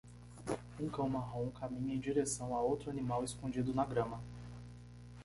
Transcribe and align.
Um 0.79 0.89
cão 0.89 1.07
marrom 1.07 1.51
caminha 1.51 1.93
em 1.93 1.99
direção 1.99 2.55
a 2.55 2.59
outro 2.63 2.89
animal 2.89 3.23
escondido 3.23 3.71
na 3.71 3.85
grama. 3.85 4.19